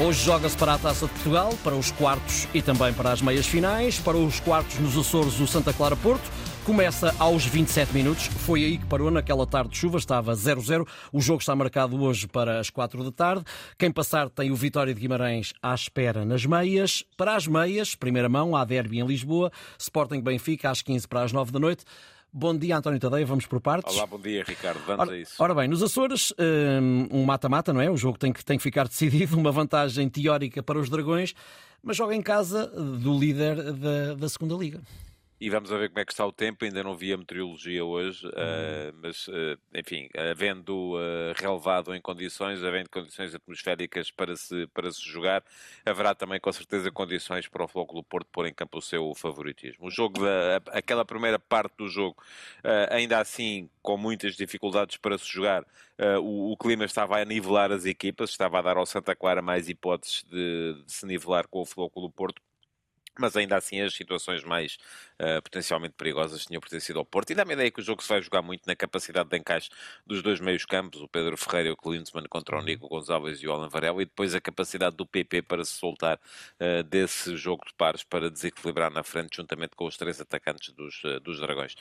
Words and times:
Hoje 0.00 0.24
joga-se 0.24 0.56
para 0.56 0.74
a 0.74 0.78
Taça 0.78 1.06
de 1.06 1.12
Portugal, 1.12 1.52
para 1.62 1.74
os 1.76 1.90
quartos 1.92 2.48
e 2.54 2.62
também 2.62 2.92
para 2.94 3.12
as 3.12 3.20
meias 3.20 3.46
finais. 3.46 4.00
Para 4.00 4.16
os 4.16 4.40
quartos 4.40 4.78
nos 4.78 4.96
Açores, 4.96 5.38
o 5.38 5.46
Santa 5.46 5.72
Clara 5.72 5.94
Porto. 5.94 6.28
Começa 6.64 7.14
aos 7.18 7.44
27 7.44 7.92
minutos. 7.92 8.26
Foi 8.26 8.64
aí 8.64 8.78
que 8.78 8.86
parou 8.86 9.10
naquela 9.10 9.46
tarde 9.46 9.70
de 9.70 9.76
chuva, 9.76 9.98
estava 9.98 10.32
0-0. 10.32 10.86
O 11.12 11.20
jogo 11.20 11.40
está 11.40 11.54
marcado 11.54 12.00
hoje 12.02 12.26
para 12.26 12.58
as 12.58 12.70
4 12.70 13.04
da 13.04 13.12
tarde. 13.12 13.44
Quem 13.78 13.92
passar 13.92 14.30
tem 14.30 14.50
o 14.50 14.56
Vitória 14.56 14.94
de 14.94 15.00
Guimarães 15.00 15.52
à 15.62 15.74
espera 15.74 16.24
nas 16.24 16.46
meias. 16.46 17.04
Para 17.16 17.36
as 17.36 17.46
meias, 17.46 17.94
primeira 17.94 18.28
mão, 18.28 18.56
há 18.56 18.64
derby 18.64 18.98
em 18.98 19.06
Lisboa. 19.06 19.52
Sporting 19.78 20.20
Benfica 20.20 20.70
às 20.70 20.80
15 20.80 21.06
para 21.06 21.22
as 21.22 21.32
9 21.32 21.52
da 21.52 21.58
noite. 21.58 21.84
Bom 22.34 22.56
dia, 22.56 22.78
António 22.78 22.98
Tadeia. 22.98 23.26
Vamos 23.26 23.44
por 23.44 23.60
partes. 23.60 23.94
Olá, 23.94 24.06
bom 24.06 24.18
dia, 24.18 24.42
Ricardo. 24.42 24.80
Vamos 24.86 25.06
ora, 25.06 25.12
a 25.12 25.18
isso. 25.18 25.34
Ora 25.38 25.54
bem, 25.54 25.68
nos 25.68 25.82
Açores, 25.82 26.32
um 27.10 27.24
mata-mata, 27.24 27.74
não 27.74 27.80
é? 27.80 27.90
O 27.90 27.96
jogo 27.96 28.18
tem 28.18 28.32
que, 28.32 28.42
tem 28.42 28.56
que 28.56 28.62
ficar 28.62 28.88
decidido, 28.88 29.36
uma 29.38 29.52
vantagem 29.52 30.08
teórica 30.08 30.62
para 30.62 30.78
os 30.78 30.88
Dragões, 30.88 31.34
mas 31.82 31.94
joga 31.94 32.14
em 32.14 32.22
casa 32.22 32.66
do 32.68 33.18
líder 33.18 33.74
da, 33.74 34.14
da 34.14 34.28
segunda 34.30 34.54
Liga. 34.54 34.80
E 35.42 35.50
vamos 35.50 35.70
ver 35.70 35.88
como 35.88 35.98
é 35.98 36.04
que 36.04 36.12
está 36.12 36.24
o 36.24 36.30
tempo. 36.30 36.64
Ainda 36.64 36.84
não 36.84 36.96
vi 36.96 37.12
a 37.12 37.16
meteorologia 37.16 37.84
hoje, 37.84 38.24
uhum. 38.26 38.30
uh, 38.30 38.94
mas, 39.02 39.26
uh, 39.26 39.58
enfim, 39.74 40.08
havendo 40.30 40.94
uh, 40.94 41.34
relevado 41.34 41.92
em 41.92 42.00
condições, 42.00 42.62
havendo 42.62 42.88
condições 42.88 43.34
atmosféricas 43.34 44.08
para 44.08 44.36
se, 44.36 44.68
para 44.68 44.92
se 44.92 45.02
jogar, 45.02 45.42
haverá 45.84 46.14
também, 46.14 46.38
com 46.38 46.52
certeza, 46.52 46.92
condições 46.92 47.48
para 47.48 47.64
o 47.64 47.66
Flóculo 47.66 48.04
Porto 48.04 48.28
pôr 48.30 48.46
em 48.46 48.54
campo 48.54 48.78
o 48.78 48.80
seu 48.80 49.12
favoritismo. 49.16 49.88
O 49.88 49.90
jogo, 49.90 50.20
da, 50.20 50.62
aquela 50.68 51.04
primeira 51.04 51.40
parte 51.40 51.74
do 51.76 51.88
jogo, 51.88 52.22
ainda 52.90 53.18
assim, 53.18 53.68
com 53.82 53.96
muitas 53.96 54.36
dificuldades 54.36 54.96
para 54.96 55.18
se 55.18 55.26
jogar, 55.26 55.66
o, 56.22 56.52
o, 56.52 56.56
clima 56.56 56.84
estava 56.84 57.18
a 57.20 57.24
nivelar 57.24 57.72
as 57.72 57.84
equipas, 57.84 58.30
estava 58.30 58.60
a 58.60 58.62
dar 58.62 58.76
ao 58.76 58.86
Santa 58.86 59.16
Clara 59.16 59.42
mais 59.42 59.68
hipóteses 59.68 60.22
de, 60.30 60.84
de 60.86 60.92
se 60.92 61.04
nivelar 61.04 61.48
com 61.48 61.62
o 61.62 61.66
Flóculo 61.66 62.08
Porto 62.12 62.40
mas 63.18 63.36
ainda 63.36 63.56
assim 63.56 63.80
as 63.80 63.94
situações 63.94 64.42
mais 64.44 64.78
uh, 65.20 65.42
potencialmente 65.42 65.94
perigosas 65.96 66.46
tinham 66.46 66.60
pertencido 66.60 66.98
ao 66.98 67.04
Porto. 67.04 67.30
E 67.30 67.34
dá-me 67.34 67.52
a 67.52 67.54
ideia 67.54 67.70
que 67.70 67.80
o 67.80 67.82
jogo 67.82 68.02
se 68.02 68.08
vai 68.08 68.22
jogar 68.22 68.42
muito 68.42 68.66
na 68.66 68.74
capacidade 68.74 69.28
de 69.28 69.36
encaixe 69.36 69.68
dos 70.06 70.22
dois 70.22 70.40
meios 70.40 70.64
campos, 70.64 71.00
o 71.00 71.08
Pedro 71.08 71.36
Ferreira 71.36 71.68
e 71.68 71.72
o 71.72 71.76
Klinsmann 71.76 72.26
contra 72.28 72.56
o 72.56 72.58
uhum. 72.58 72.64
Nico 72.64 72.88
Gonçalves 72.88 73.42
e 73.42 73.46
o 73.46 73.52
Alan 73.52 73.68
Varela, 73.68 74.02
e 74.02 74.04
depois 74.04 74.34
a 74.34 74.40
capacidade 74.40 74.96
do 74.96 75.06
PP 75.06 75.42
para 75.42 75.64
se 75.64 75.72
soltar 75.72 76.16
uh, 76.18 76.82
desse 76.84 77.36
jogo 77.36 77.64
de 77.66 77.74
pares 77.74 78.02
para 78.02 78.30
desequilibrar 78.30 78.90
na 78.90 79.02
frente, 79.02 79.36
juntamente 79.36 79.76
com 79.76 79.86
os 79.86 79.96
três 79.96 80.20
atacantes 80.20 80.72
dos, 80.72 81.02
uh, 81.04 81.20
dos 81.20 81.38
Dragões. 81.38 81.74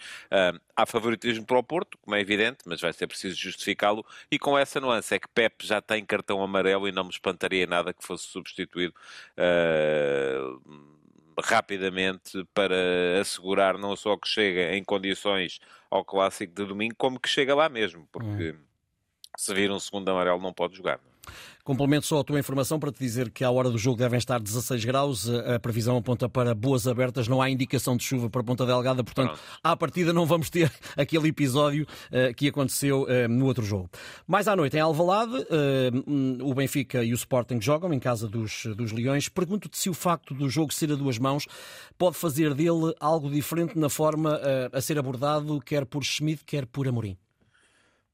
há 0.76 0.86
favoritismo 0.86 1.46
para 1.46 1.58
o 1.58 1.64
Porto, 1.64 1.98
como 2.00 2.16
é 2.16 2.22
evidente, 2.22 2.60
mas 2.66 2.82
vai 2.82 2.92
ser 2.92 3.08
preciso 3.08 3.38
justificá-lo, 3.38 4.06
e 4.30 4.40
com 4.40 4.58
essa 4.58 4.80
nuance 4.80 5.14
é 5.14 5.20
que 5.20 5.28
Pep 5.28 5.66
já 5.66 5.82
tem 5.82 6.04
cartão 6.04 6.42
amarelo 6.42 6.88
e 6.88 6.92
não 6.92 7.04
me 7.04 7.10
espantaria 7.10 7.68
nada 7.68 7.94
que 7.94 8.04
fosse 8.04 8.26
substituído 8.28 8.94
rapidamente 11.42 12.46
para 12.54 12.76
assegurar 13.20 13.78
não 13.78 13.96
só 13.96 14.18
que 14.18 14.28
chega 14.28 14.76
em 14.76 14.84
condições 14.84 15.60
ao 15.90 16.06
clássico 16.06 16.54
de 16.54 16.66
domingo, 16.66 16.96
como 16.98 17.20
que 17.20 17.28
chega 17.28 17.54
lá 17.54 17.68
mesmo, 17.68 18.08
porque 18.12 18.52
hum. 18.52 18.60
se 19.38 19.54
vir 19.54 19.72
um 19.72 19.80
segundo 19.80 20.10
amarelo 20.10 20.42
não 20.42 20.54
pode 20.54 20.78
jogar. 20.78 21.00
Complemento 21.64 22.08
só 22.08 22.20
a 22.20 22.24
tua 22.24 22.40
informação 22.40 22.80
para 22.80 22.92
te 22.92 23.00
dizer 23.00 23.30
que 23.30 23.44
à 23.44 23.52
hora 23.52 23.70
do 23.70 23.78
jogo 23.78 23.98
devem 23.98 24.18
estar 24.18 24.40
16 24.40 24.84
graus, 24.84 25.30
a 25.30 25.60
previsão 25.60 25.96
aponta 25.96 26.28
para 26.28 26.56
boas 26.56 26.88
abertas, 26.88 27.28
não 27.28 27.42
há 27.42 27.50
indicação 27.50 27.96
de 27.96 28.04
chuva 28.04 28.30
para 28.30 28.44
Ponta 28.44 28.66
Delgada, 28.66 29.04
portanto, 29.04 29.28
Pronto. 29.28 29.42
à 29.64 29.78
partida 29.78 30.12
não 30.12 30.26
vamos 30.26 30.50
ter 30.50 30.72
aquele 30.98 31.30
episódio 31.30 31.86
uh, 32.08 32.34
que 32.34 32.48
aconteceu 32.48 33.04
uh, 33.04 33.28
no 33.30 33.46
outro 33.46 33.64
jogo. 33.64 33.90
Mais 34.28 34.48
à 34.48 34.56
noite, 34.56 34.76
em 34.76 34.80
Alvalade, 34.80 35.36
uh, 35.36 36.50
o 36.50 36.54
Benfica 36.54 37.04
e 37.04 37.14
o 37.14 37.16
Sporting 37.16 37.62
jogam 37.62 37.94
em 37.94 38.00
casa 38.00 38.28
dos, 38.28 38.66
dos 38.76 38.92
Leões. 38.92 39.30
Pergunto-te 39.30 39.78
se 39.78 39.90
o 39.90 39.94
facto 39.94 40.34
do 40.34 40.50
jogo 40.50 40.74
ser 40.74 40.92
a 40.92 40.96
duas 40.96 41.20
mãos 41.20 41.46
pode 41.98 42.18
fazer 42.18 42.56
dele 42.56 42.94
algo 43.00 43.30
diferente 43.30 43.78
na 43.78 43.90
forma 43.90 44.40
a 44.74 44.82
ser 44.82 44.98
abordado, 44.98 45.60
quer 45.62 45.86
por 45.86 46.04
Schmidt, 46.04 46.44
quer 46.44 46.66
por 46.66 46.88
Amorim. 46.88 47.18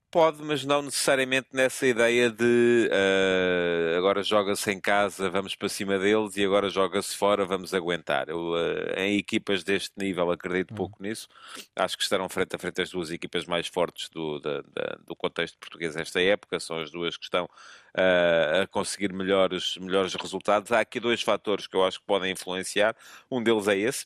Pode, 0.09 0.41
mas 0.41 0.63
não 0.63 0.81
necessariamente 0.84 1.50
nessa 1.51 1.85
ideia 1.85 2.29
de 2.29 2.90
uh, 2.90 3.97
agora 3.97 4.23
joga-se 4.23 4.72
em 4.72 4.79
casa, 4.79 5.29
vamos 5.29 5.53
para 5.53 5.68
cima 5.68 6.00
deles 6.00 6.38
e 6.38 6.45
agora 6.45 6.69
joga-se 6.69 7.13
fora, 7.13 7.45
vamos 7.45 7.73
aguentar. 7.73 8.29
Eu, 8.29 8.53
uh, 8.53 8.97
em 8.97 9.18
equipas 9.18 9.66
deste 9.66 9.91
nível 9.97 10.31
acredito 10.31 10.72
uhum. 10.72 10.78
pouco 10.78 11.03
nisso. 11.03 11.28
Acho 11.75 11.97
que 11.97 12.03
estarão 12.03 12.29
frente 12.29 12.56
a 12.56 12.57
frente 12.57 12.81
as 12.81 12.90
duas 12.90 13.12
equipas 13.12 13.45
mais 13.45 13.68
fortes 13.68 14.07
do, 14.07 14.40
da, 14.40 14.62
da, 14.62 14.97
do 15.06 15.13
contexto 15.13 15.57
português 15.57 15.94
nesta 15.94 16.22
época. 16.22 16.57
São 16.57 16.79
as 16.79 16.89
duas 16.89 17.18
que 17.18 17.25
estão 17.25 17.44
uh, 17.44 18.62
a 18.63 18.68
conseguir 18.68 19.12
melhores, 19.12 19.75
melhores 19.78 20.13
resultados. 20.16 20.72
Há 20.72 20.79
aqui 20.79 21.01
dois 21.01 21.22
fatores 21.22 21.68
que 21.68 21.75
eu 21.75 21.84
acho 21.85 22.00
que 22.00 22.06
podem 22.06 22.31
influenciar. 22.31 22.95
Um 23.29 23.44
deles 23.44 23.68
é 23.68 23.78
esse 23.78 24.06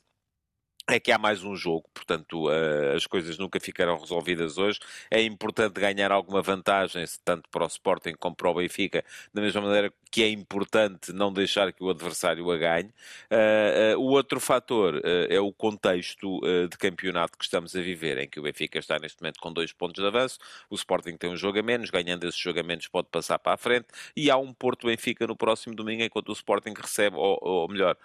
é 0.94 1.00
que 1.00 1.12
há 1.12 1.18
mais 1.18 1.44
um 1.44 1.56
jogo, 1.56 1.86
portanto 1.94 2.48
uh, 2.48 2.96
as 2.96 3.06
coisas 3.06 3.38
nunca 3.38 3.60
ficarão 3.60 3.98
resolvidas 3.98 4.58
hoje. 4.58 4.80
É 5.10 5.22
importante 5.22 5.80
ganhar 5.80 6.12
alguma 6.12 6.42
vantagem, 6.42 7.06
tanto 7.24 7.50
para 7.50 7.64
o 7.64 7.68
Sporting 7.68 8.14
como 8.20 8.36
para 8.36 8.50
o 8.50 8.56
Benfica, 8.56 9.04
da 9.34 9.42
mesma 9.42 9.62
maneira 9.62 9.94
que 10.10 10.24
é 10.24 10.30
importante 10.30 11.14
não 11.14 11.32
deixar 11.32 11.72
que 11.72 11.84
o 11.84 11.90
adversário 11.90 12.52
a 12.52 12.58
ganhe. 12.58 12.90
Uh, 13.32 13.96
uh, 13.96 14.00
o 14.00 14.12
outro 14.12 14.40
fator 14.40 15.02
é 15.30 15.40
o 15.40 15.54
contexto 15.54 16.42
de 16.70 16.78
campeonato 16.78 17.38
que 17.38 17.44
estamos 17.44 17.76
a 17.76 17.82
viver, 17.82 18.18
em 18.18 18.28
que 18.28 18.40
o 18.40 18.44
Benfica 18.44 18.78
está 18.80 19.00
neste 19.00 19.22
momento 19.22 19.40
com 19.40 19.52
dois 19.54 19.72
pontos 19.72 20.02
de 20.02 20.08
avanço, 20.08 20.38
o 20.70 20.76
Sporting 20.76 21.16
tem 21.16 21.30
um 21.30 21.38
jogo 21.38 21.60
a 21.60 21.64
menos, 21.64 21.90
ganhando 21.90 22.28
esses 22.28 22.40
jogo 22.40 22.60
a 22.60 22.64
menos 22.64 22.88
pode 22.88 23.08
passar 23.10 23.40
para 23.40 23.54
a 23.54 23.58
frente, 23.58 23.88
e 24.16 24.30
há 24.30 24.38
um 24.38 24.54
Porto-Benfica 24.54 25.26
no 25.28 25.36
próximo 25.36 25.76
domingo, 25.76 26.04
enquanto 26.04 26.30
o 26.30 26.34
Sporting 26.34 26.74
recebe, 26.76 27.16
ou, 27.16 27.38
ou 27.42 27.68
melhor, 27.68 27.96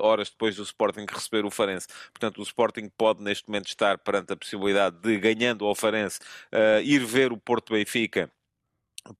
horas 0.00 0.30
depois 0.30 0.56
do 0.56 0.62
Sporting 0.62 1.06
receber 1.08 1.44
o 1.44 1.50
Farense. 1.50 1.86
Portanto, 2.12 2.33
Portanto, 2.34 2.38
o 2.40 2.42
Sporting 2.42 2.88
pode 2.96 3.22
neste 3.22 3.48
momento 3.48 3.68
estar 3.68 3.98
perante 3.98 4.32
a 4.32 4.36
possibilidade 4.36 4.96
de, 4.98 5.18
ganhando 5.18 5.64
ao 5.64 5.74
Farense, 5.74 6.18
uh, 6.52 6.80
ir 6.82 7.04
ver 7.04 7.32
o 7.32 7.36
Porto 7.36 7.72
Benfica 7.72 8.30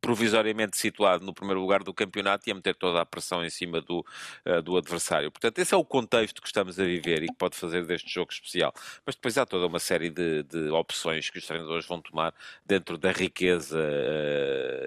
provisoriamente 0.00 0.78
situado 0.78 1.26
no 1.26 1.34
primeiro 1.34 1.60
lugar 1.60 1.82
do 1.82 1.92
campeonato 1.92 2.48
e 2.48 2.52
a 2.52 2.54
meter 2.54 2.74
toda 2.74 3.02
a 3.02 3.04
pressão 3.04 3.44
em 3.44 3.50
cima 3.50 3.82
do, 3.82 4.04
uh, 4.46 4.62
do 4.62 4.78
adversário. 4.78 5.30
Portanto, 5.30 5.58
esse 5.58 5.74
é 5.74 5.76
o 5.76 5.84
contexto 5.84 6.40
que 6.40 6.48
estamos 6.48 6.80
a 6.80 6.84
viver 6.84 7.22
e 7.22 7.26
que 7.26 7.34
pode 7.34 7.54
fazer 7.54 7.84
deste 7.84 8.12
jogo 8.12 8.32
especial. 8.32 8.72
Mas 9.04 9.14
depois 9.14 9.36
há 9.36 9.44
toda 9.44 9.66
uma 9.66 9.78
série 9.78 10.08
de, 10.08 10.42
de 10.44 10.70
opções 10.70 11.28
que 11.28 11.38
os 11.38 11.46
treinadores 11.46 11.86
vão 11.86 12.00
tomar 12.00 12.34
dentro 12.64 12.96
da 12.96 13.12
riqueza 13.12 13.78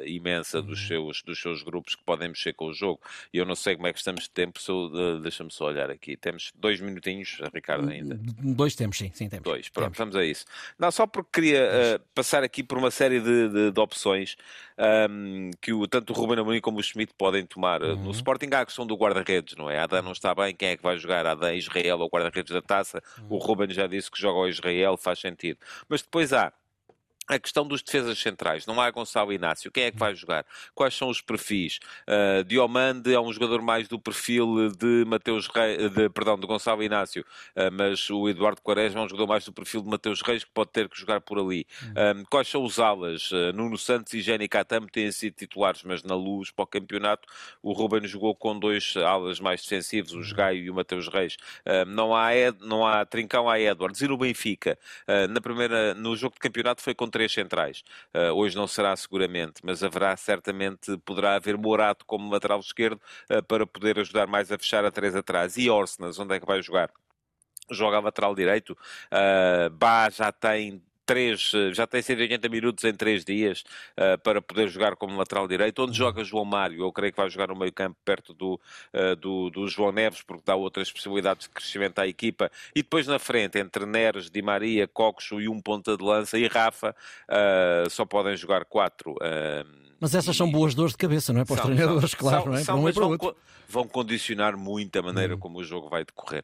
uh, 0.08 0.10
imensa 0.10 0.62
dos 0.62 0.82
uhum. 0.82 0.88
seus, 0.88 1.22
dos 1.24 1.42
seus 1.42 1.64
grupos 1.64 1.96
que 1.96 2.04
podem 2.04 2.30
mexer 2.30 2.54
com 2.54 2.68
o 2.68 2.74
jogo. 2.74 3.02
E 3.34 3.38
eu 3.38 3.46
não 3.46 3.56
sei 3.56 3.76
como 3.76 3.88
é 3.88 3.94
que 3.94 4.00
estamos 4.00 4.24
de 4.24 4.30
tempo, 4.30 4.60
uh, 4.70 5.20
deixa-me 5.20 5.52
só 5.52 5.66
olhar 5.66 5.90
aqui. 5.90 6.16
Temos 6.16 6.52
dois 6.56 6.80
minutinhos, 6.80 7.40
Ricardo, 7.54 7.90
ainda. 7.90 8.20
Dois 8.22 8.76
temos, 8.76 8.98
sim, 8.98 9.12
sim 9.14 9.30
temos. 9.30 9.44
Dois, 9.44 9.70
pronto, 9.70 9.94
temos. 9.94 9.98
vamos 9.98 10.16
a 10.16 10.26
isso. 10.26 10.46
Não, 10.78 10.92
só 10.92 11.06
porque 11.06 11.30
queria 11.34 12.02
passar 12.14 12.44
aqui 12.44 12.64
por 12.64 12.78
uma 12.78 12.92
série 12.92 13.20
de, 13.20 13.50
de, 13.50 13.72
de 13.72 13.80
opções 13.80 14.36
um, 14.78 15.52
que 15.62 15.74
o, 15.74 15.88
tanto 15.88 16.14
o 16.14 16.16
Ruben 16.16 16.40
Amorim 16.40 16.62
como 16.62 16.80
o 16.80 16.84
Schmidt 16.84 17.14
podem 17.18 17.46
tomar. 17.46 17.82
Uhum. 17.82 18.04
No 18.04 18.12
Sporting 18.12 18.50
há 18.54 18.62
a 18.62 18.66
questão 18.66 18.86
do 18.86 18.96
guarda-redes, 18.96 19.56
não 19.56 19.70
é? 19.70 19.80
Adam 19.80 20.04
não 20.04 20.12
está 20.12 20.34
bem, 20.36 20.56
quem 20.56 20.70
é 20.70 20.78
que 20.78 20.84
vai 20.84 20.98
jogar? 20.98 21.26
Adam 21.26 21.54
Israel 21.54 22.00
ou 22.00 22.10
guarda-redes 22.10 22.54
da 22.54 22.62
taça? 22.62 23.02
Uhum. 23.20 23.28
O 23.30 23.38
Ruben 23.38 23.70
já 23.70 23.88
disse 23.88 24.12
que 24.12 24.20
joga 24.20 24.40
ao 24.40 24.48
Israel, 24.48 24.98
faz 24.98 25.20
sentido. 25.20 25.60
Mas 25.90 26.02
depois 26.02 26.32
há 26.34 26.54
a 27.28 27.38
questão 27.38 27.68
dos 27.68 27.82
defesas 27.82 28.18
centrais, 28.18 28.66
não 28.66 28.80
há 28.80 28.90
Gonçalo 28.90 29.34
Inácio. 29.34 29.70
Quem 29.70 29.84
é 29.84 29.92
que 29.92 29.98
vai 29.98 30.16
jogar? 30.16 30.46
Quais 30.74 30.94
são 30.96 31.10
os 31.10 31.20
perfis? 31.20 31.80
Uh, 32.08 32.44
Diomande 32.46 33.14
é 33.14 33.20
um 33.20 33.32
jogador 33.34 33.62
mais 33.62 33.88
do 33.88 34.00
perfil 34.00 34.72
de 34.72 35.04
Mateus 35.06 35.48
Reis, 35.48 35.92
de, 35.92 36.10
perdão, 36.10 36.40
de 36.40 36.48
Gonçalo 36.48 36.82
Inácio, 36.82 37.26
uh, 37.56 37.72
mas 37.72 38.10
o 38.10 38.30
Eduardo 38.30 38.62
Quaresma 38.62 39.02
é 39.02 39.04
um 39.04 39.10
jogador 39.10 39.28
mais 39.28 39.44
do 39.44 39.52
perfil 39.52 39.82
de 39.82 39.90
Mateus 39.90 40.22
Reis 40.22 40.46
que 40.46 40.52
pode 40.52 40.72
ter 40.72 40.88
que 40.88 40.98
jogar 40.98 41.20
por 41.20 41.38
ali. 41.38 41.68
Uh, 41.84 42.26
quais 42.30 42.48
são 42.48 42.64
os 42.64 42.80
alas? 42.80 43.30
Uh, 43.32 43.52
Nuno 43.54 43.78
Santos 43.78 44.14
e 44.14 44.22
Jenny 44.22 44.48
Catamo 44.48 44.88
têm 44.88 45.12
sido 45.12 45.34
titulares, 45.34 45.84
mas 45.84 46.04
na 46.04 46.16
luz 46.16 46.50
para 46.50 46.64
o 46.64 46.68
campeonato 46.68 47.28
o 47.62 47.74
Ruben 47.74 48.08
jogou 48.08 48.34
com 48.36 48.58
dois 48.58 48.96
alas 48.96 49.40
mais 49.42 49.62
defensivos, 49.62 50.14
o 50.14 50.36
Gaio 50.36 50.64
e 50.64 50.70
o 50.70 50.74
Mateus 50.74 51.08
Reis. 51.08 51.36
não, 51.88 52.16
há 52.16 52.36
Ed, 52.36 52.58
não 52.62 52.86
há 52.86 53.06
Trincão, 53.06 53.50
há 53.50 53.60
Edwards. 53.60 54.02
E 54.02 54.08
no 54.08 54.18
Benfica, 54.18 54.78
na 55.30 55.42
primeira, 55.42 55.94
no 55.94 56.16
jogo 56.16 56.36
de 56.36 56.40
campeonato 56.40 56.82
foi 56.82 56.94
contra 56.94 57.17
três 57.18 57.34
centrais. 57.34 57.84
Uh, 58.14 58.32
hoje 58.34 58.56
não 58.56 58.68
será 58.68 58.96
seguramente, 58.96 59.62
mas 59.64 59.84
haverá 59.84 60.16
certamente, 60.16 60.96
poderá 61.00 61.36
haver 61.36 61.58
Morato 61.58 62.06
como 62.06 62.32
lateral 62.32 62.60
esquerdo 62.60 63.02
uh, 63.32 63.42
para 63.44 63.66
poder 63.66 63.98
ajudar 64.00 64.28
mais 64.28 64.52
a 64.52 64.58
fechar 64.58 64.86
a 64.86 64.92
três 64.92 65.16
atrás. 65.16 65.58
E 65.58 65.68
Orsnas, 65.68 66.20
onde 66.20 66.36
é 66.36 66.40
que 66.40 66.46
vai 66.46 66.62
jogar? 66.62 66.92
Joga 67.72 67.98
a 67.98 68.02
lateral 68.02 68.36
direito. 68.36 68.78
Uh, 69.12 69.70
Bá 69.72 70.10
já 70.12 70.32
tem 70.32 70.82
três, 71.08 71.52
já 71.74 71.88
tem 71.88 72.02
180 72.02 72.50
minutos 72.50 72.84
em 72.84 72.94
três 72.94 73.24
dias 73.24 73.64
uh, 73.98 74.20
para 74.22 74.42
poder 74.42 74.68
jogar 74.68 74.98
como 74.98 75.18
lateral 75.18 75.48
direito. 75.48 75.82
Onde 75.82 75.98
joga 75.98 76.24
João 76.24 76.44
Mário? 76.44 76.84
Eu 76.84 76.92
creio 76.92 77.14
que 77.14 77.18
vai 77.18 77.30
jogar 77.30 77.48
no 77.48 77.56
meio 77.56 77.72
campo 77.72 77.98
perto 78.04 78.34
do, 78.34 78.60
uh, 78.94 79.16
do, 79.16 79.50
do, 79.50 79.68
João 79.68 79.94
Neves, 79.94 80.22
porque 80.22 80.44
dá 80.46 80.56
outras 80.56 80.92
possibilidades 80.92 81.48
de 81.48 81.54
crescimento 81.54 82.00
à 82.00 82.08
equipa. 82.08 82.52
E 82.76 82.84
depois 82.84 83.08
na 83.08 83.18
frente, 83.18 83.58
entre 83.58 83.86
Neres, 83.86 84.30
Di 84.30 84.42
Maria, 84.42 84.88
Coxo 84.88 85.40
e 85.40 85.48
um 85.48 85.62
ponta 85.62 85.96
de 85.96 86.04
lança 86.04 86.38
e 86.38 86.46
Rafa, 86.48 86.94
uh, 87.30 87.90
só 87.90 88.06
podem 88.06 88.36
jogar 88.36 88.66
quatro 88.66 89.16
Mas 90.00 90.14
essas 90.14 90.36
e... 90.36 90.38
são 90.38 90.52
boas 90.52 90.76
dores 90.76 90.92
de 90.92 90.98
cabeça, 90.98 91.32
não 91.32 91.42
é? 91.42 91.46
Para 91.46 91.54
os 91.54 91.60
são, 91.62 91.68
treinadores, 91.68 92.12
são, 92.12 92.20
claro, 92.20 92.44
são, 92.44 92.52
não 92.52 92.60
é? 92.60 92.64
Para 92.66 92.76
um 92.76 93.14
e 93.14 93.18
para 93.18 93.26
vão, 93.28 93.36
vão 93.70 93.88
condicionar 93.88 94.58
muito 94.58 95.00
a 95.00 95.02
maneira 95.02 95.36
hum. 95.36 95.40
como 95.40 95.60
o 95.60 95.64
jogo 95.64 95.88
vai 95.88 96.04
decorrer. 96.04 96.44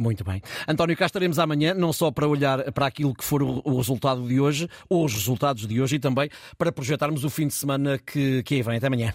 Muito 0.00 0.24
bem. 0.24 0.40
António, 0.66 0.96
cá 0.96 1.04
estaremos 1.04 1.38
amanhã, 1.38 1.74
não 1.74 1.92
só 1.92 2.10
para 2.10 2.26
olhar 2.26 2.72
para 2.72 2.86
aquilo 2.86 3.14
que 3.14 3.22
for 3.22 3.42
o, 3.42 3.76
resultado 3.76 4.26
de 4.26 4.40
hoje, 4.40 4.66
ou 4.88 5.04
os 5.04 5.12
resultados 5.12 5.66
de 5.66 5.78
hoje, 5.78 5.96
e 5.96 5.98
também 5.98 6.30
para 6.56 6.72
projetarmos 6.72 7.22
o 7.22 7.28
fim 7.28 7.46
de 7.46 7.52
semana 7.52 7.98
que, 7.98 8.42
que 8.42 8.54
aí 8.54 8.62
vem. 8.62 8.78
Até 8.78 8.86
amanhã. 8.86 9.12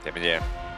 Até 0.00 0.10
amanhã. 0.10 0.69